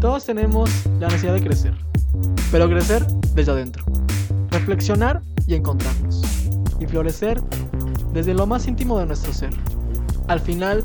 Todos 0.00 0.24
tenemos 0.24 0.70
la 0.98 1.08
necesidad 1.08 1.34
de 1.34 1.42
crecer, 1.42 1.74
pero 2.50 2.68
crecer 2.68 3.06
desde 3.34 3.52
adentro, 3.52 3.84
reflexionar 4.50 5.22
y 5.46 5.54
encontrarnos, 5.54 6.22
y 6.80 6.86
florecer 6.86 7.40
desde 8.12 8.34
lo 8.34 8.46
más 8.46 8.66
íntimo 8.66 8.98
de 8.98 9.06
nuestro 9.06 9.32
ser. 9.32 9.50
Al 10.26 10.40
final, 10.40 10.84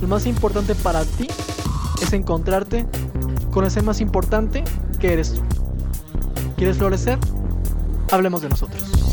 lo 0.00 0.08
más 0.08 0.26
importante 0.26 0.74
para 0.74 1.04
ti 1.04 1.28
es 2.02 2.12
encontrarte 2.12 2.86
con 3.52 3.64
ese 3.64 3.82
más 3.82 4.00
importante 4.00 4.64
que 4.98 5.12
eres 5.12 5.34
tú. 5.34 5.42
¿Quieres 6.56 6.78
florecer? 6.78 7.18
Hablemos 8.10 8.42
de 8.42 8.48
nosotros. 8.48 9.05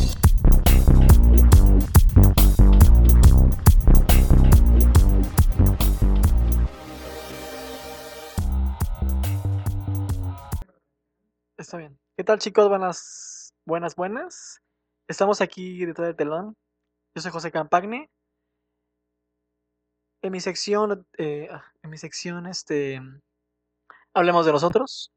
Chicos? 12.39 12.67
Buenas, 12.67 13.53
buenas, 13.65 13.95
buenas. 13.95 14.61
Estamos 15.07 15.41
aquí 15.41 15.85
detrás 15.85 16.07
del 16.07 16.15
telón. 16.15 16.55
Yo 17.15 17.21
soy 17.21 17.31
José 17.31 17.51
Campagne. 17.51 18.09
En 20.21 20.31
mi 20.31 20.39
sección, 20.39 21.05
eh, 21.17 21.49
ah, 21.51 21.63
en 21.83 21.89
mi 21.89 21.97
sección, 21.97 22.47
este, 22.47 23.01
hablemos 24.15 24.45
de 24.45 24.51
nosotros. 24.51 25.11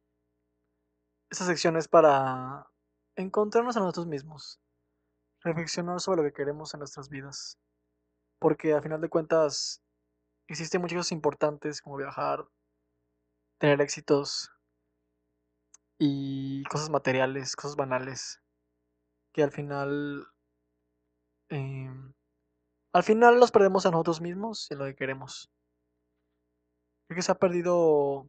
Esta 1.30 1.44
sección 1.44 1.76
es 1.76 1.88
para 1.88 2.66
encontrarnos 3.16 3.76
a 3.76 3.80
nosotros 3.80 4.06
mismos, 4.06 4.58
reflexionar 5.42 6.00
sobre 6.00 6.22
lo 6.22 6.28
que 6.28 6.34
queremos 6.34 6.74
en 6.74 6.80
nuestras 6.80 7.08
vidas, 7.08 7.56
porque 8.40 8.74
a 8.74 8.82
final 8.82 9.00
de 9.00 9.08
cuentas 9.08 9.80
existen 10.48 10.82
muchas 10.82 10.98
cosas 10.98 11.12
importantes 11.12 11.80
como 11.80 11.96
viajar, 11.96 12.46
tener 13.58 13.80
éxitos 13.80 14.50
y 15.98 16.64
cosas 16.64 16.90
materiales, 16.90 17.56
cosas 17.56 17.76
banales, 17.76 18.40
que 19.32 19.42
al 19.42 19.52
final, 19.52 20.26
em, 21.48 22.12
al 22.92 23.02
final 23.02 23.40
los 23.40 23.50
perdemos 23.52 23.86
a 23.86 23.90
nosotros 23.90 24.20
mismos 24.20 24.68
y 24.70 24.74
lo 24.74 24.84
que 24.86 24.96
queremos. 24.96 25.50
Creo 27.08 27.16
que 27.16 27.22
se 27.22 27.32
ha 27.32 27.36
perdido 27.36 28.28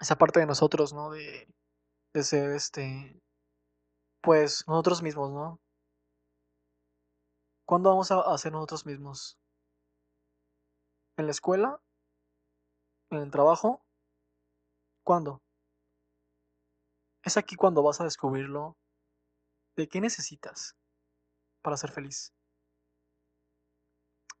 esa 0.00 0.16
parte 0.16 0.40
de 0.40 0.46
nosotros, 0.46 0.92
¿no? 0.92 1.10
De, 1.10 1.48
de 2.14 2.22
ser 2.24 2.52
este, 2.52 3.20
pues 4.22 4.64
nosotros 4.66 5.02
mismos, 5.02 5.32
¿no? 5.32 5.60
¿Cuándo 7.66 7.90
vamos 7.90 8.10
a 8.10 8.20
hacer 8.32 8.52
nosotros 8.52 8.86
mismos? 8.86 9.38
¿En 11.18 11.26
la 11.26 11.32
escuela? 11.32 11.80
¿En 13.10 13.18
el 13.18 13.30
trabajo? 13.30 13.82
¿Cuándo? 15.04 15.45
Es 17.26 17.36
aquí 17.36 17.56
cuando 17.56 17.82
vas 17.82 18.00
a 18.00 18.04
descubrirlo 18.04 18.76
de 19.76 19.88
qué 19.88 20.00
necesitas 20.00 20.76
para 21.60 21.76
ser 21.76 21.90
feliz. 21.90 22.32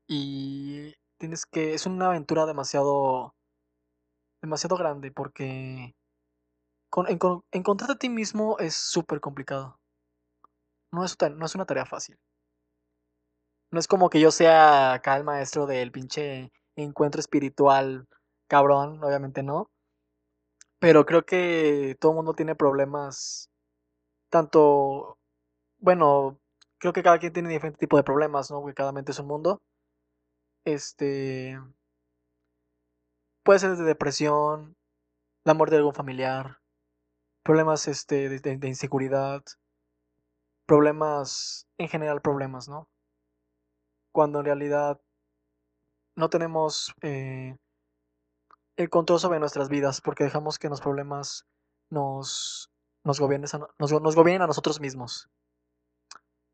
Y 0.06 0.94
tienes 1.18 1.46
que 1.46 1.74
es 1.74 1.84
una 1.86 2.06
aventura 2.06 2.46
demasiado 2.46 3.34
demasiado 4.40 4.76
grande 4.76 5.10
porque 5.10 5.96
con, 6.88 7.08
encontrarte 7.08 7.94
a 7.94 7.98
ti 7.98 8.08
mismo 8.08 8.56
es 8.60 8.76
súper 8.76 9.20
complicado. 9.20 9.80
No 10.92 11.04
es, 11.04 11.16
no 11.34 11.44
es 11.44 11.54
una 11.56 11.66
tarea 11.66 11.86
fácil. 11.86 12.16
No 13.72 13.80
es 13.80 13.88
como 13.88 14.10
que 14.10 14.20
yo 14.20 14.30
sea 14.30 14.92
acá 14.92 15.16
el 15.16 15.24
maestro 15.24 15.66
del 15.66 15.90
pinche 15.90 16.52
encuentro 16.76 17.20
espiritual 17.20 18.06
cabrón, 18.48 19.02
obviamente 19.02 19.42
no. 19.42 19.70
Pero 20.78 21.06
creo 21.06 21.24
que 21.24 21.96
todo 22.00 22.12
el 22.12 22.16
mundo 22.16 22.34
tiene 22.34 22.54
problemas. 22.54 23.50
Tanto. 24.30 25.18
Bueno, 25.78 26.38
creo 26.78 26.92
que 26.92 27.02
cada 27.02 27.18
quien 27.18 27.32
tiene 27.32 27.48
diferente 27.50 27.78
tipo 27.78 27.96
de 27.96 28.04
problemas, 28.04 28.50
¿no? 28.50 28.60
Porque 28.60 28.74
cada 28.74 28.92
mente 28.92 29.12
es 29.12 29.18
un 29.18 29.26
mundo. 29.28 29.62
Este. 30.64 31.58
Puede 33.44 33.60
ser 33.60 33.76
de 33.76 33.84
depresión, 33.84 34.76
la 35.44 35.54
muerte 35.54 35.76
de 35.76 35.78
algún 35.78 35.94
familiar, 35.94 36.58
problemas 37.44 37.86
este, 37.86 38.28
de, 38.28 38.68
inseguridad, 38.68 39.44
problemas, 40.66 41.68
en 41.78 41.88
general 41.88 42.20
problemas, 42.20 42.68
¿no? 42.68 42.88
Cuando 44.12 44.40
en 44.40 44.46
realidad 44.46 45.00
no 46.16 46.28
tenemos 46.28 46.92
eh, 47.02 47.56
el 48.76 48.90
control 48.90 49.20
sobre 49.20 49.40
nuestras 49.40 49.68
vidas 49.68 50.00
porque 50.00 50.24
dejamos 50.24 50.58
que 50.58 50.68
los 50.68 50.80
problemas 50.80 51.46
nos, 51.90 52.70
nos, 53.04 53.20
gobiernen, 53.20 53.48
nos, 53.78 53.92
nos 53.92 54.16
a 54.16 54.46
nosotros 54.46 54.80
mismos. 54.80 55.28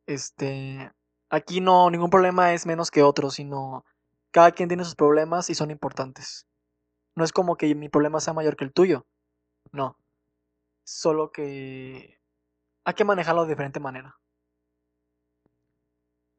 Este, 0.06 0.93
aquí 1.31 1.61
no, 1.61 1.91
ningún 1.91 2.11
problema 2.11 2.53
es 2.53 2.66
menos 2.66 2.91
que 2.91 3.03
otro, 3.03 3.31
sino 3.31 3.84
cada 4.31 4.53
quien 4.53 4.69
tiene 4.69 4.84
sus 4.84 4.94
problemas 4.94 5.50
y 5.50 5.55
son 5.55 5.71
importantes. 5.71 6.47
No 7.15 7.25
es 7.25 7.32
como 7.32 7.56
que 7.56 7.75
mi 7.75 7.88
problema 7.88 8.21
sea 8.21 8.32
mayor 8.32 8.56
que 8.56 8.65
el 8.65 8.72
tuyo. 8.72 9.06
No. 9.72 9.97
Solo 10.84 11.31
que 11.31 12.19
hay 12.84 12.94
que 12.94 13.05
manejarlo 13.05 13.43
de 13.43 13.50
diferente 13.50 13.81
manera. 13.81 14.19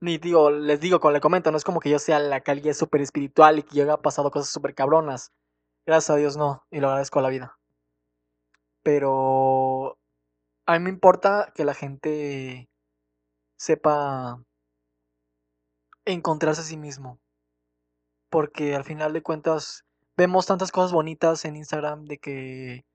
Ni 0.02 0.18
digo, 0.18 0.52
les 0.52 0.82
digo, 0.82 1.00
como 1.00 1.14
le 1.14 1.22
comento, 1.22 1.52
no 1.52 1.58
es 1.58 1.64
como 1.64 1.80
que 1.80 1.90
yo 1.90 1.98
sea 1.98 2.20
la 2.20 2.42
calle 2.42 2.74
súper 2.74 3.02
espiritual 3.02 3.60
y 3.60 3.64
que 3.64 3.76
yo 3.76 3.84
haya 3.84 3.98
pasado 3.98 4.32
cosas 4.32 4.50
súper 4.50 4.76
cabronas. 4.76 5.32
Gracias 5.86 6.10
a 6.12 6.16
Dios 6.16 6.38
no, 6.38 6.66
y 6.72 6.80
lo 6.80 6.88
agradezco 6.88 7.20
a 7.20 7.22
la 7.22 7.30
vida. 7.30 7.60
Pero 8.84 9.98
a 10.66 10.74
mí 10.74 10.80
me 10.80 10.90
importa 10.90 11.52
que 11.56 11.66
la 11.66 11.74
gente 11.74 12.70
sepa 13.58 14.42
encontrarse 16.06 16.62
a 16.62 16.66
sí 16.66 16.78
mismo. 16.78 17.20
Porque 18.30 18.76
al 18.76 18.84
final 18.84 19.14
de 19.14 19.24
cuentas 19.24 19.86
vemos 20.18 20.46
tantas 20.46 20.72
cosas 20.72 20.92
bonitas 20.92 21.46
en 21.46 21.56
Instagram 21.56 22.06
de 22.06 22.18
que 22.18 22.86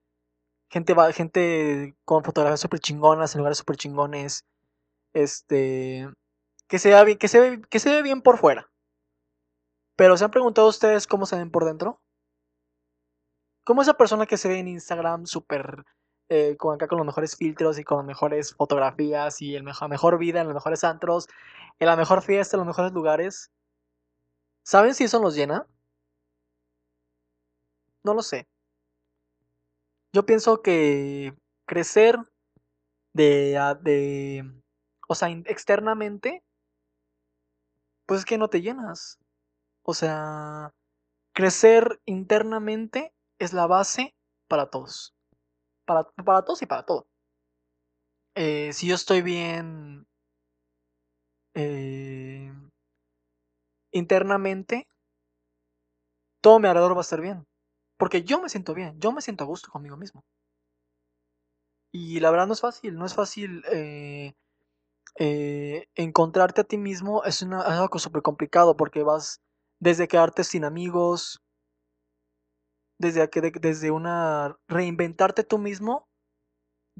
gente 0.69 0.93
va, 0.93 1.11
gente 1.13 1.95
con 2.05 2.23
fotografías 2.23 2.59
súper 2.59 2.79
chingonas 2.79 3.33
en 3.33 3.39
lugares 3.39 3.57
súper 3.59 3.77
chingones. 3.77 4.45
Este. 5.13 6.07
Que 6.67 6.79
se, 6.79 7.03
ve, 7.03 7.17
que, 7.17 7.27
se 7.27 7.39
ve, 7.39 7.61
que 7.69 7.79
se 7.79 7.91
ve 7.91 8.01
bien 8.03 8.21
por 8.21 8.37
fuera. 8.37 8.69
Pero 9.95 10.17
¿se 10.17 10.23
han 10.25 10.31
preguntado 10.31 10.67
ustedes 10.67 11.07
cómo 11.07 11.25
se 11.25 11.35
ven 11.35 11.51
por 11.51 11.65
dentro? 11.65 11.99
¿Cómo 13.69 13.83
esa 13.83 13.93
persona 13.93 14.25
que 14.25 14.37
se 14.37 14.47
ve 14.47 14.57
en 14.57 14.67
Instagram 14.67 15.27
súper 15.27 15.85
eh, 16.27 16.57
con 16.57 16.73
acá 16.73 16.87
con 16.87 16.97
los 16.97 17.05
mejores 17.05 17.35
filtros 17.35 17.77
y 17.77 17.83
con 17.83 17.97
las 17.99 18.05
mejores 18.07 18.55
fotografías 18.55 19.43
y 19.43 19.55
el 19.55 19.61
mejor, 19.61 19.89
mejor 19.89 20.17
vida 20.17 20.41
en 20.41 20.47
los 20.47 20.55
mejores 20.55 20.83
antros, 20.83 21.27
en 21.77 21.85
la 21.85 21.95
mejor 21.95 22.23
fiesta, 22.23 22.57
en 22.57 22.61
los 22.61 22.67
mejores 22.67 22.93
lugares? 22.93 23.51
¿Saben 24.63 24.95
si 24.95 25.03
eso 25.03 25.19
nos 25.19 25.35
llena? 25.35 25.67
No 28.03 28.15
lo 28.15 28.23
sé. 28.23 28.47
Yo 30.13 30.25
pienso 30.25 30.63
que 30.63 31.35
crecer 31.67 32.17
de, 33.13 33.51
de 33.83 34.51
o 35.07 35.13
sea, 35.13 35.29
externamente, 35.29 36.43
pues 38.07 38.21
es 38.21 38.25
que 38.25 38.39
no 38.39 38.47
te 38.49 38.63
llenas. 38.63 39.19
O 39.83 39.93
sea, 39.93 40.73
crecer 41.33 42.01
internamente 42.07 43.13
es 43.39 43.53
la 43.53 43.67
base 43.67 44.13
para 44.47 44.69
todos. 44.69 45.15
Para, 45.85 46.03
para 46.25 46.43
todos 46.43 46.61
y 46.61 46.65
para 46.65 46.85
todo. 46.85 47.07
Eh, 48.35 48.71
si 48.73 48.87
yo 48.87 48.95
estoy 48.95 49.21
bien 49.21 50.05
eh, 51.55 52.51
internamente, 53.91 54.87
todo 56.41 56.59
mi 56.59 56.67
alrededor 56.67 56.93
va 56.93 56.99
a 56.99 57.01
estar 57.01 57.21
bien. 57.21 57.45
Porque 57.97 58.23
yo 58.23 58.41
me 58.41 58.49
siento 58.49 58.73
bien, 58.73 58.99
yo 58.99 59.11
me 59.11 59.21
siento 59.21 59.43
a 59.43 59.47
gusto 59.47 59.69
conmigo 59.71 59.97
mismo. 59.97 60.23
Y 61.91 62.19
la 62.19 62.31
verdad 62.31 62.47
no 62.47 62.53
es 62.53 62.61
fácil, 62.61 62.95
no 62.95 63.05
es 63.05 63.15
fácil 63.15 63.63
eh, 63.71 64.35
encontrarte 65.95 66.61
a 66.61 66.63
ti 66.63 66.77
mismo, 66.77 67.23
es, 67.25 67.41
una, 67.41 67.61
algo 67.61 67.99
súper 67.99 68.21
complicado 68.21 68.77
porque 68.77 69.03
vas 69.03 69.41
desde 69.79 70.07
quedarte 70.07 70.43
sin 70.43 70.63
amigos, 70.63 71.41
desde, 72.99 73.27
desde 73.59 73.91
una 73.91 74.57
reinventarte 74.67 75.43
tú 75.43 75.57
mismo, 75.57 76.07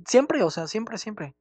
siempre, 0.05 0.43
o 0.43 0.49
sea, 0.51 0.67
siempre, 0.67 0.97
siempre. 0.97 1.35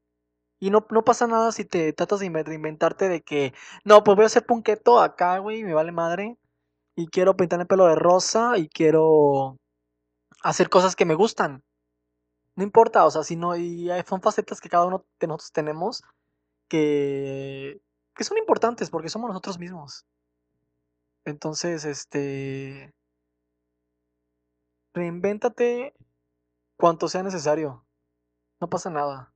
Y 0.61 0.71
no, 0.71 0.87
no 0.91 1.05
pasa 1.05 1.27
nada 1.27 1.53
si 1.53 1.65
te 1.65 1.93
tratas 1.93 2.21
de 2.21 2.31
reinventarte 2.31 3.09
de 3.09 3.23
que, 3.23 3.55
no, 3.85 4.05
pues 4.05 4.17
voy 4.17 4.25
a 4.25 4.27
hacer 4.27 4.45
punqueto 4.47 5.01
acá, 5.01 5.39
güey, 5.39 5.65
me 5.65 5.75
vale 5.75 5.93
madre 5.93 6.37
y 6.97 7.09
quiero 7.09 7.37
pintar 7.37 7.61
el 7.61 7.67
pelo 7.69 7.87
de 7.87 7.95
rosa 7.97 8.59
y 8.59 8.69
quiero 8.69 9.57
hacer 10.43 10.69
cosas 10.71 10.97
que 10.97 11.07
me 11.07 11.15
gustan. 11.15 11.63
No 12.57 12.65
importa, 12.65 13.07
o 13.07 13.11
sea, 13.11 13.23
si 13.25 13.37
no, 13.37 13.57
y 13.57 13.89
son 14.07 14.21
facetas 14.23 14.61
que 14.61 14.69
cada 14.69 14.87
uno 14.87 15.05
de 15.21 15.29
nosotros 15.29 15.53
tenemos 15.53 16.03
que 16.69 17.81
que 18.19 18.25
son 18.25 18.37
importantes 18.37 18.91
porque 18.91 19.09
somos 19.09 19.29
nosotros 19.29 19.59
mismos. 19.59 20.05
Entonces, 21.25 21.85
este, 21.85 22.93
reinvéntate 24.99 25.95
cuanto 26.77 27.09
sea 27.09 27.23
necesario. 27.23 27.87
No 28.61 28.69
pasa 28.69 28.91
nada. 28.91 29.33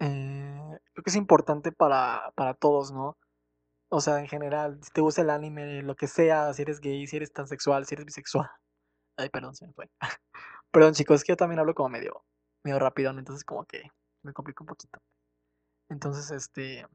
Eh, 0.00 0.78
creo 0.92 1.04
que 1.04 1.10
es 1.10 1.16
importante 1.16 1.72
para, 1.72 2.32
para 2.34 2.54
todos, 2.54 2.92
¿no? 2.92 3.18
O 3.90 4.00
sea, 4.00 4.20
en 4.20 4.28
general, 4.28 4.80
si 4.82 4.90
te 4.92 5.00
gusta 5.00 5.22
el 5.22 5.30
anime, 5.30 5.82
lo 5.82 5.96
que 5.96 6.06
sea, 6.08 6.52
si 6.54 6.62
eres 6.62 6.80
gay, 6.80 7.06
si 7.06 7.16
eres 7.16 7.32
transexual, 7.32 7.86
si 7.86 7.94
eres 7.94 8.06
bisexual. 8.06 8.48
Ay, 9.16 9.30
perdón, 9.30 9.54
se 9.56 9.66
me 9.66 9.72
fue. 9.74 9.90
perdón, 10.72 10.94
chicos, 10.94 11.16
es 11.20 11.24
que 11.24 11.32
yo 11.32 11.36
también 11.36 11.60
hablo 11.60 11.74
como 11.74 11.90
medio, 11.90 12.24
medio 12.64 12.78
rápido, 12.78 13.10
entonces 13.10 13.44
como 13.44 13.64
que 13.66 13.82
me 14.22 14.32
complica 14.32 14.62
un 14.64 14.68
poquito. 14.68 15.00
Entonces, 15.90 16.30
este, 16.30 16.86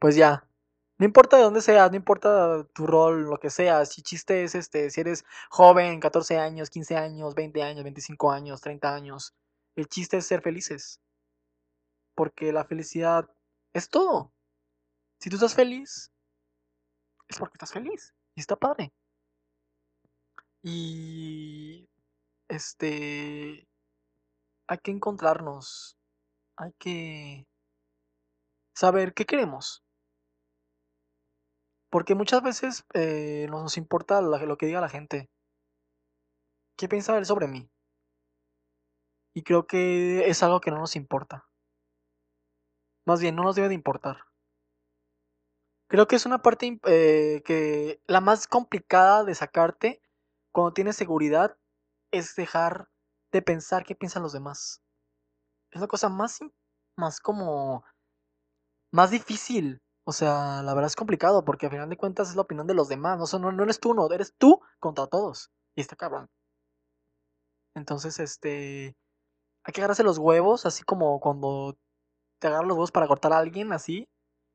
pues 0.00 0.16
ya. 0.16 0.49
No 1.00 1.06
importa 1.06 1.38
de 1.38 1.44
dónde 1.44 1.62
seas, 1.62 1.90
no 1.90 1.96
importa 1.96 2.62
tu 2.74 2.86
rol, 2.86 3.22
lo 3.24 3.38
que 3.38 3.48
sea, 3.48 3.86
si 3.86 4.02
chiste 4.02 4.44
es 4.44 4.54
este, 4.54 4.90
si 4.90 5.00
eres 5.00 5.24
joven, 5.48 5.98
14 5.98 6.36
años, 6.36 6.68
15 6.68 6.94
años, 6.94 7.34
20 7.34 7.62
años, 7.62 7.84
25 7.84 8.30
años, 8.30 8.60
30 8.60 8.94
años, 8.94 9.34
el 9.76 9.88
chiste 9.88 10.18
es 10.18 10.26
ser 10.26 10.42
felices. 10.42 11.00
Porque 12.14 12.52
la 12.52 12.66
felicidad 12.66 13.30
es 13.72 13.88
todo. 13.88 14.30
Si 15.20 15.30
tú 15.30 15.36
estás 15.36 15.54
feliz, 15.54 16.12
es 17.28 17.38
porque 17.38 17.54
estás 17.54 17.72
feliz. 17.72 18.12
Y 18.34 18.40
está 18.40 18.56
padre. 18.56 18.92
Y 20.62 21.88
este 22.46 23.66
hay 24.66 24.78
que 24.82 24.90
encontrarnos. 24.90 25.96
Hay 26.56 26.72
que 26.78 27.46
saber 28.74 29.14
qué 29.14 29.24
queremos. 29.24 29.82
Porque 31.90 32.14
muchas 32.14 32.42
veces 32.42 32.84
eh, 32.94 33.46
no 33.50 33.62
nos 33.62 33.76
importa 33.76 34.22
lo 34.22 34.56
que 34.56 34.66
diga 34.66 34.80
la 34.80 34.88
gente. 34.88 35.28
¿Qué 36.76 36.88
piensa 36.88 37.18
él 37.18 37.26
sobre 37.26 37.48
mí? 37.48 37.68
Y 39.34 39.42
creo 39.42 39.66
que 39.66 40.28
es 40.28 40.42
algo 40.42 40.60
que 40.60 40.70
no 40.70 40.78
nos 40.78 40.96
importa. 40.96 41.48
Más 43.06 43.20
bien, 43.20 43.36
no 43.36 43.42
nos 43.42 43.56
debe 43.56 43.68
de 43.68 43.74
importar. 43.74 44.24
Creo 45.88 46.06
que 46.06 46.16
es 46.16 46.24
una 46.24 46.40
parte 46.40 46.78
eh, 46.86 47.42
que 47.44 48.00
la 48.06 48.20
más 48.20 48.46
complicada 48.46 49.24
de 49.24 49.34
sacarte 49.34 50.00
cuando 50.52 50.72
tienes 50.72 50.96
seguridad 50.96 51.56
es 52.12 52.36
dejar 52.36 52.88
de 53.32 53.42
pensar 53.42 53.84
qué 53.84 53.96
piensan 53.96 54.22
los 54.22 54.32
demás. 54.32 54.82
Es 55.72 55.80
la 55.80 55.88
cosa 55.88 56.08
más, 56.08 56.40
más 56.96 57.20
como, 57.20 57.84
más 58.92 59.10
difícil. 59.10 59.80
O 60.10 60.12
sea, 60.12 60.60
la 60.64 60.74
verdad 60.74 60.88
es 60.88 60.96
complicado 60.96 61.44
porque 61.44 61.66
al 61.66 61.70
final 61.70 61.88
de 61.88 61.96
cuentas 61.96 62.30
es 62.30 62.34
la 62.34 62.42
opinión 62.42 62.66
de 62.66 62.74
los 62.74 62.88
demás. 62.88 63.16
No, 63.32 63.38
no, 63.38 63.52
no 63.52 63.62
eres 63.62 63.78
tú, 63.78 63.94
no, 63.94 64.10
eres 64.10 64.34
tú 64.36 64.60
contra 64.80 65.06
todos. 65.06 65.52
Y 65.76 65.82
está 65.82 65.94
cabrón. 65.94 66.28
Entonces, 67.76 68.18
este, 68.18 68.96
hay 69.64 69.72
que 69.72 69.80
agarrarse 69.80 70.02
los 70.04 70.18
huevos, 70.18 70.66
así 70.66 70.82
como 70.84 71.20
cuando 71.20 71.76
te 72.40 72.48
agarras 72.48 72.66
los 72.68 72.76
huevos 72.76 72.92
para 72.92 73.08
cortar 73.08 73.32
a 73.32 73.38
alguien, 73.38 73.72
así. 73.72 74.08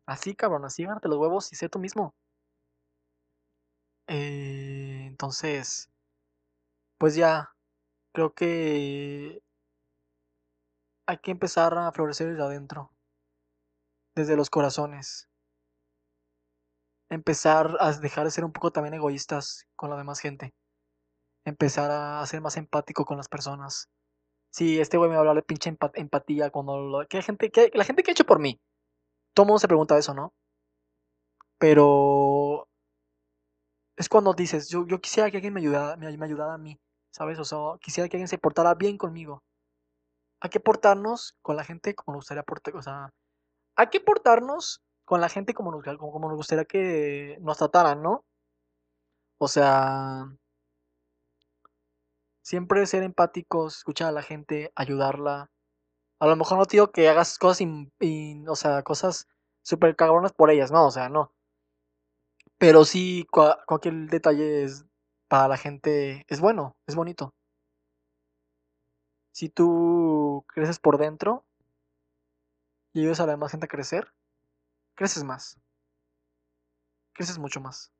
Así, 0.08 0.36
cabrón, 0.36 0.66
así, 0.66 0.84
agárrate 0.84 1.10
los 1.10 1.20
huevos 1.20 1.54
y 1.54 1.56
sé 1.56 1.70
tú 1.70 1.80
mismo. 1.80 2.14
Eh, 4.08 5.06
entonces, 5.08 5.90
pues 6.98 7.16
ya, 7.16 7.56
creo 8.14 8.34
que 8.34 9.42
hay 11.08 11.18
que 11.20 11.32
empezar 11.32 11.78
a 11.78 11.92
florecer 11.94 12.28
desde 12.28 12.44
adentro, 12.44 12.92
desde 14.16 14.36
los 14.36 14.50
corazones. 14.50 15.30
Empezar 17.10 17.78
a 17.80 17.92
dejar 17.94 18.26
de 18.26 18.32
ser 18.32 18.46
un 18.46 18.52
poco 18.52 18.72
también 18.72 18.96
egoístas 18.96 19.66
con 19.76 19.90
la 19.90 19.98
demás 19.98 20.20
gente. 20.20 20.54
Empezar 21.46 21.92
a 21.92 22.26
ser 22.26 22.42
más 22.42 22.58
empático 22.58 23.06
con 23.06 23.18
las 23.18 23.30
personas. 23.30 23.90
Si 24.52 24.80
este 24.80 24.98
güey 24.98 25.10
me 25.10 25.16
va 25.16 25.20
a 25.20 25.22
hablar 25.22 25.36
de 25.36 25.44
pinche 25.44 25.76
empatía 25.96 26.50
cuando 26.50 27.06
que 27.10 27.22
gente, 27.22 27.52
que, 27.52 27.72
la 27.74 27.84
gente 27.84 28.04
que 28.04 28.12
ha 28.12 28.14
hecho 28.14 28.26
por 28.26 28.40
mí. 28.40 28.60
Todo 29.34 29.46
mundo 29.46 29.60
se 29.60 29.68
pregunta 29.68 29.98
eso, 29.98 30.14
¿no? 30.14 30.34
Pero 31.58 32.68
es 33.98 34.10
cuando 34.10 34.34
dices, 34.34 34.70
yo, 34.70 34.86
yo 34.88 35.00
quisiera 35.00 35.32
que 35.32 35.38
alguien 35.38 35.54
me 35.54 35.62
ayudara, 35.62 35.96
me, 35.98 36.08
ayudara 36.08 36.54
a 36.54 36.58
mí, 36.58 36.80
¿sabes? 37.12 37.40
O 37.40 37.46
sea, 37.46 37.58
quisiera 37.82 38.10
que 38.10 38.18
alguien 38.18 38.28
se 38.28 38.38
portara 38.38 38.74
bien 38.76 38.98
conmigo. 38.98 39.44
Hay 40.42 40.50
que 40.50 40.60
portarnos 40.60 41.36
con 41.42 41.56
la 41.56 41.64
gente 41.64 41.96
como 41.96 42.16
nos 42.16 42.24
gustaría 42.24 42.44
portar, 42.44 42.76
o 42.76 42.82
sea, 42.82 43.10
hay 43.76 43.88
que 43.88 44.00
portarnos 44.00 44.82
con 45.06 45.22
la 45.22 45.30
gente 45.30 45.54
como 45.54 45.72
nos, 45.72 45.84
como 45.98 46.28
nos 46.28 46.38
gustaría 46.38 46.66
que 46.66 47.38
nos 47.42 47.58
trataran, 47.58 48.02
¿no? 48.02 48.26
O 49.38 49.48
sea, 49.48 50.26
siempre 52.42 52.86
ser 52.88 53.04
empáticos, 53.04 53.78
escuchar 53.78 54.10
a 54.10 54.12
la 54.12 54.24
gente, 54.24 54.72
ayudarla. 54.76 55.52
A 56.20 56.28
lo 56.28 56.36
mejor 56.36 56.58
no 56.60 56.66
te 56.66 56.78
digo 56.78 56.92
que 56.92 57.10
hagas 57.10 57.38
cosas, 57.40 57.68
o 58.48 58.56
sea, 58.56 58.84
cosas 58.84 59.28
súper 59.64 59.96
cabronas 59.96 60.34
por 60.34 60.52
ellas, 60.52 60.72
no, 60.72 60.88
o 60.88 60.92
sea, 60.92 61.10
no. 61.10 61.34
Pero 62.58 62.86
sí, 62.86 63.28
cualquier 63.32 64.10
detalle 64.10 64.64
es, 64.64 64.86
para 65.28 65.48
la 65.48 65.58
gente 65.58 66.26
es 66.28 66.40
bueno, 66.40 66.76
es 66.88 66.96
bonito. 66.96 67.34
Si 69.32 69.50
tú 69.50 70.46
creces 70.48 70.80
por 70.80 70.98
dentro 70.98 71.46
y 72.94 73.02
ayudas 73.02 73.20
a 73.20 73.26
la 73.26 73.34
demás 73.34 73.52
gente 73.52 73.66
a 73.66 73.70
crecer, 73.70 74.14
creces 74.96 75.24
más. 75.24 75.60
Creces 77.14 77.38
mucho 77.38 77.62
más. 77.62 77.92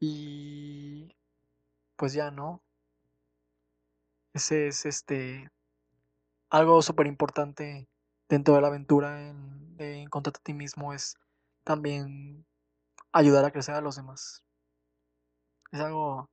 Y 0.00 1.14
pues 1.96 2.12
ya, 2.12 2.30
¿no? 2.30 2.62
Ese 4.32 4.68
es 4.68 4.86
este 4.86 5.50
algo 6.50 6.82
súper 6.82 7.06
importante 7.06 7.88
dentro 8.28 8.54
de 8.54 8.60
la 8.60 8.68
aventura 8.68 9.28
en, 9.28 9.76
de 9.76 10.02
encontrarte 10.02 10.40
a 10.40 10.42
ti 10.42 10.54
mismo 10.54 10.92
es 10.92 11.16
también 11.64 12.44
ayudar 13.12 13.44
a 13.44 13.50
crecer 13.50 13.74
a 13.74 13.80
los 13.80 13.96
demás. 13.96 14.42
Es 15.72 15.80
algo 15.80 16.28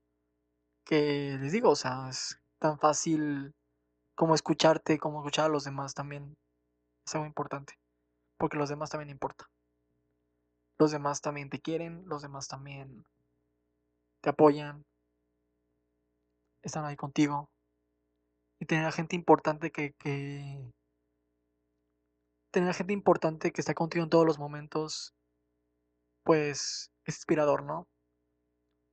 que 0.85 1.37
les 1.39 1.51
digo, 1.51 1.69
o 1.71 1.75
sea, 1.75 2.09
es 2.09 2.39
tan 2.59 2.79
fácil 2.79 3.53
como 4.15 4.35
escucharte, 4.35 4.97
como 4.97 5.19
escuchar 5.19 5.45
a 5.45 5.49
los 5.49 5.63
demás 5.63 5.93
también. 5.93 6.35
Es 7.05 7.15
algo 7.15 7.27
importante, 7.27 7.75
porque 8.37 8.57
los 8.57 8.69
demás 8.69 8.89
también 8.89 9.09
importan. 9.09 9.47
Los 10.79 10.91
demás 10.91 11.21
también 11.21 11.49
te 11.49 11.59
quieren, 11.59 12.03
los 12.07 12.21
demás 12.21 12.47
también 12.47 13.05
te 14.21 14.29
apoyan, 14.29 14.85
están 16.61 16.85
ahí 16.85 16.95
contigo. 16.95 17.49
Y 18.59 18.65
tener 18.65 18.85
a 18.85 18.91
gente 18.91 19.15
importante 19.15 19.71
que, 19.71 19.93
que 19.99 20.71
tener 22.51 22.69
a 22.69 22.73
gente 22.73 22.93
importante 22.93 23.51
que 23.51 23.61
está 23.61 23.73
contigo 23.73 24.03
en 24.03 24.09
todos 24.09 24.25
los 24.25 24.39
momentos 24.39 25.13
pues 26.27 26.91
es 27.05 27.15
inspirador, 27.15 27.63
¿no? 27.63 27.87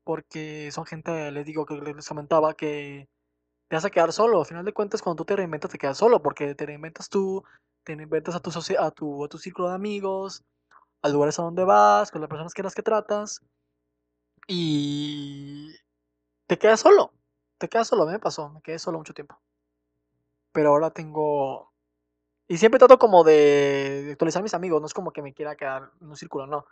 Porque 0.04 0.70
son 0.70 0.86
gente, 0.86 1.32
les 1.32 1.44
digo, 1.44 1.66
que 1.66 1.74
les 1.74 2.08
comentaba 2.08 2.54
que 2.54 3.08
te 3.68 3.76
vas 3.76 3.84
a 3.84 3.90
quedar 3.90 4.12
solo. 4.12 4.40
Al 4.40 4.46
final 4.46 4.64
de 4.64 4.72
cuentas, 4.72 5.02
cuando 5.02 5.24
tú 5.24 5.26
te 5.26 5.36
reinventas, 5.36 5.70
te 5.70 5.78
quedas 5.78 5.98
solo, 5.98 6.22
porque 6.22 6.54
te 6.54 6.66
reinventas 6.66 7.08
tú, 7.08 7.42
te 7.84 7.94
reinventas 7.94 8.34
a 8.34 8.40
tu, 8.40 8.50
a 8.78 8.90
tu, 8.90 9.24
a 9.24 9.28
tu 9.28 9.38
círculo 9.38 9.68
de 9.68 9.74
amigos, 9.74 10.42
a 11.02 11.08
lugares 11.08 11.38
a 11.38 11.42
donde 11.42 11.64
vas, 11.64 12.10
con 12.10 12.20
las 12.20 12.28
personas 12.28 12.54
que 12.54 12.62
las 12.62 12.74
que 12.74 12.82
tratas, 12.82 13.42
y 14.46 15.74
te 16.46 16.58
quedas 16.58 16.80
solo. 16.80 17.12
Te 17.58 17.68
quedas 17.68 17.88
solo, 17.88 18.02
a 18.04 18.12
me 18.12 18.18
pasó, 18.18 18.50
me 18.50 18.60
quedé 18.62 18.78
solo 18.78 18.98
mucho 18.98 19.14
tiempo. 19.14 19.40
Pero 20.52 20.70
ahora 20.70 20.90
tengo... 20.90 21.72
Y 22.48 22.58
siempre 22.58 22.78
trato 22.78 22.98
como 22.98 23.24
de 23.24 24.10
actualizar 24.12 24.42
mis 24.42 24.54
amigos, 24.54 24.80
no 24.80 24.86
es 24.86 24.94
como 24.94 25.12
que 25.12 25.22
me 25.22 25.32
quiera 25.32 25.56
quedar 25.56 25.92
en 26.00 26.08
un 26.08 26.16
círculo, 26.16 26.46
no. 26.46 26.66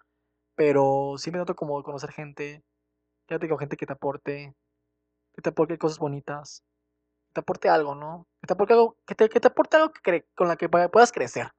Pero 0.54 1.14
me 1.26 1.38
noto 1.38 1.56
como 1.56 1.82
conocer 1.82 2.12
gente, 2.12 2.62
quédate 3.26 3.48
con 3.48 3.58
gente 3.58 3.76
que 3.76 3.86
te 3.86 3.94
aporte, 3.94 4.54
que 5.34 5.42
te 5.42 5.48
aporte 5.48 5.78
cosas 5.78 5.98
bonitas, 5.98 6.62
te 7.32 7.40
aporte 7.40 7.68
algo, 7.68 7.94
¿no? 7.94 8.26
Que 8.40 8.46
te 8.46 8.52
aporte 8.54 8.74
algo, 8.74 8.96
que 9.06 9.14
te, 9.14 9.46
aporte 9.46 9.76
algo 9.76 9.92
con 10.34 10.48
la 10.48 10.56
que 10.56 10.68
puedas 10.68 11.12
crecer. 11.12 11.52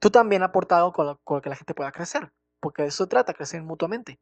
Tú 0.00 0.10
también 0.10 0.42
aporta 0.42 0.78
algo 0.78 0.92
con 0.92 1.06
lo, 1.06 1.42
que 1.42 1.50
la 1.50 1.56
gente 1.56 1.74
pueda 1.74 1.92
crecer, 1.92 2.32
porque 2.60 2.82
de 2.82 2.88
eso 2.88 3.06
trata, 3.06 3.34
crecer 3.34 3.62
mutuamente. 3.62 4.18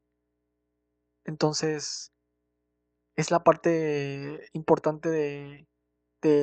Entonces, 1.25 2.13
es 3.17 3.31
la 3.31 3.45
parte 3.45 4.49
importante 4.53 5.09
de, 5.11 5.67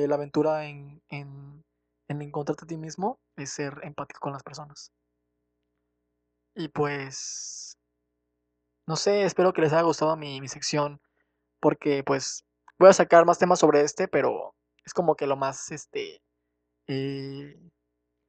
la 0.08 0.14
aventura 0.14 0.66
en, 0.66 1.02
en, 1.10 1.62
en 2.08 2.22
encontrarte 2.22 2.64
a 2.64 2.68
ti 2.68 2.78
mismo, 2.78 3.18
es 3.36 3.50
ser 3.50 3.78
empático 3.82 4.20
con 4.20 4.32
las 4.32 4.42
personas. 4.42 4.90
Y 6.54 6.68
pues, 6.68 7.76
no 8.86 8.96
sé, 8.96 9.24
espero 9.24 9.52
que 9.52 9.60
les 9.60 9.72
haya 9.72 9.82
gustado 9.82 10.16
mi 10.16 10.48
sección, 10.48 11.00
porque 11.60 12.02
pues 12.04 12.46
voy 12.78 12.88
a 12.90 12.92
sacar 12.92 13.24
más 13.26 13.38
temas 13.38 13.58
sobre 13.58 13.82
este, 13.82 14.08
pero 14.08 14.54
es 14.84 14.94
como 14.94 15.16
que 15.16 15.26
lo 15.26 15.36
más, 15.36 15.70
este, 15.72 16.22
eh, 16.88 17.58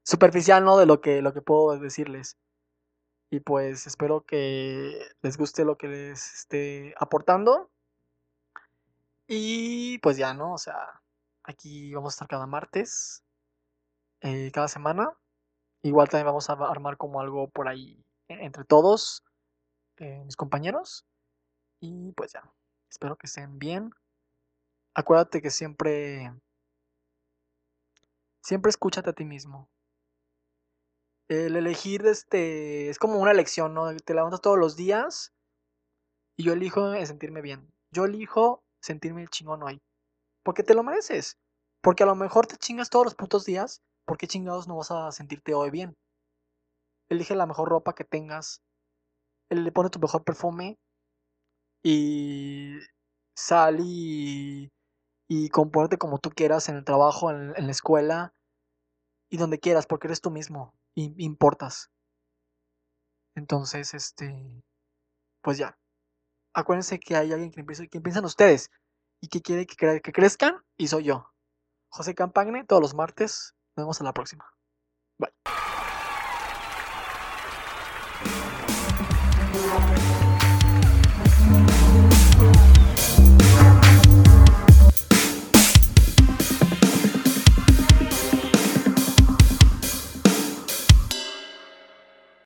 superficial, 0.03 0.63
¿no? 0.63 0.77
De 0.77 0.85
lo 0.85 1.01
que, 1.01 1.21
lo 1.21 1.33
que 1.33 1.41
puedo 1.41 1.77
decirles. 1.79 2.37
Y 3.29 3.41
pues 3.41 3.87
espero 3.87 4.25
que 4.25 4.99
les 5.21 5.37
guste 5.37 5.65
lo 5.65 5.77
que 5.77 5.87
les 5.87 6.33
esté 6.33 6.93
aportando. 6.97 7.69
Y 9.27 9.99
pues 9.99 10.17
ya, 10.17 10.33
¿no? 10.33 10.53
O 10.53 10.57
sea, 10.57 11.01
aquí 11.43 11.93
vamos 11.93 12.13
a 12.13 12.15
estar 12.15 12.27
cada 12.29 12.47
martes, 12.47 13.23
eh, 14.21 14.51
cada 14.53 14.69
semana. 14.69 15.13
Igual 15.83 16.09
también 16.09 16.27
vamos 16.27 16.49
a 16.49 16.53
armar 16.53 16.97
como 16.97 17.19
algo 17.21 17.49
por 17.49 17.67
ahí 17.67 18.03
e-, 18.29 18.45
entre 18.45 18.63
todos, 18.63 19.23
eh, 19.97 20.23
mis 20.25 20.37
compañeros. 20.37 21.05
Y 21.81 22.13
pues 22.13 22.31
ya, 22.33 22.43
espero 22.89 23.17
que 23.17 23.27
estén 23.27 23.59
bien. 23.59 23.91
Acuérdate 24.97 25.43
que 25.43 25.51
siempre, 25.51 26.33
siempre 28.41 28.71
escúchate 28.71 29.11
a 29.11 29.13
ti 29.13 29.25
mismo. 29.25 29.69
El 31.29 31.55
elegir 31.55 32.03
este 32.07 32.89
es 32.89 32.97
como 32.97 33.19
una 33.19 33.29
elección, 33.29 33.75
¿no? 33.75 33.95
Te 33.95 34.15
levantas 34.15 34.41
todos 34.41 34.57
los 34.57 34.75
días 34.75 35.35
y 36.35 36.45
yo 36.45 36.53
elijo 36.53 36.93
sentirme 37.05 37.43
bien. 37.43 37.71
Yo 37.91 38.05
elijo 38.05 38.63
sentirme 38.81 39.21
el 39.21 39.29
chingón 39.29 39.61
hoy. 39.61 39.79
Porque 40.43 40.63
te 40.63 40.73
lo 40.73 40.81
mereces. 40.81 41.37
Porque 41.83 42.01
a 42.01 42.07
lo 42.07 42.15
mejor 42.15 42.47
te 42.47 42.57
chingas 42.57 42.89
todos 42.89 43.05
los 43.05 43.13
putos 43.13 43.45
días. 43.45 43.83
¿Por 44.03 44.17
qué 44.17 44.25
chingados 44.25 44.67
no 44.67 44.77
vas 44.77 44.89
a 44.89 45.11
sentirte 45.11 45.53
hoy 45.53 45.69
bien? 45.69 45.95
Elige 47.07 47.35
la 47.35 47.45
mejor 47.45 47.69
ropa 47.69 47.93
que 47.93 48.03
tengas. 48.03 48.63
Le 49.51 49.71
pone 49.71 49.91
tu 49.91 49.99
mejor 49.99 50.23
perfume. 50.23 50.79
Y 51.83 52.79
sal 53.35 53.77
y, 53.79 54.71
y 55.27 55.49
compórtate 55.49 55.97
como 55.97 56.19
tú 56.19 56.29
quieras 56.29 56.69
en 56.69 56.77
el 56.77 56.85
trabajo, 56.85 57.31
en, 57.31 57.53
en 57.55 57.65
la 57.65 57.71
escuela 57.71 58.33
y 59.29 59.37
donde 59.37 59.59
quieras, 59.59 59.85
porque 59.85 60.07
eres 60.07 60.21
tú 60.21 60.31
mismo 60.31 60.73
y 60.95 61.13
importas. 61.23 61.91
Entonces, 63.35 63.93
este, 63.93 64.63
pues 65.41 65.57
ya. 65.57 65.77
Acuérdense 66.53 66.99
que 66.99 67.15
hay 67.15 67.31
alguien 67.31 67.51
que 67.51 67.63
piensa, 67.63 67.83
piensan 68.03 68.25
ustedes 68.25 68.71
y 69.21 69.27
que 69.27 69.41
quiere 69.41 69.67
que, 69.67 70.01
que 70.01 70.11
crezcan 70.11 70.63
y 70.75 70.87
soy 70.87 71.03
yo. 71.03 71.31
José 71.89 72.15
Campagne, 72.15 72.65
todos 72.65 72.81
los 72.81 72.95
martes. 72.95 73.53
Nos 73.75 73.85
vemos 73.85 74.01
en 74.01 74.05
la 74.05 74.13
próxima. 74.13 74.56